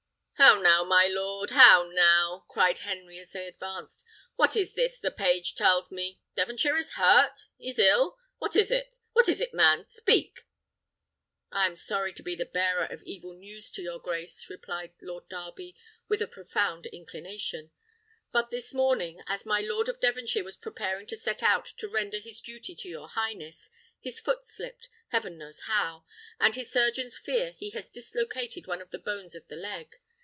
[0.41, 1.51] "How now, lord?
[1.51, 4.03] how now?" cried Henry, as they advanced.
[4.37, 6.19] "What is this the page tells me?
[6.35, 8.17] Devonshire is hurt is ill?
[8.39, 8.97] What is it?
[9.13, 9.85] what is it, man?
[9.85, 10.47] speak!"
[11.51, 15.29] "I am sorry to be the bearer of evil news to your grace," replied Lord
[15.29, 15.75] Darby,
[16.07, 17.69] with a profound inclination;
[18.31, 22.17] "but this morning, as my Lord of Devonshire was preparing to set out to render
[22.17, 26.03] his duty to your highness, his foot slipped, heaven knows how!
[26.39, 29.97] and his surgeons fear he has dislocated one of the bones of the leg.